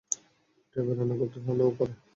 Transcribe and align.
Driver 0.71 0.95
রান্নাও 0.99 1.71
পারে। 1.77 1.93